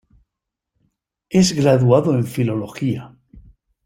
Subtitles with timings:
[1.29, 3.15] Es graduado en Filología.